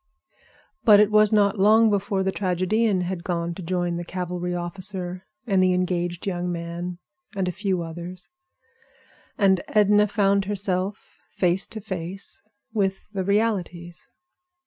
[0.83, 5.27] But it was not long before the tragedian had gone to join the cavalry officer
[5.45, 6.97] and the engaged young man
[7.35, 8.27] and a few others;
[9.37, 12.41] and Edna found herself face to face
[12.73, 14.07] with the realities.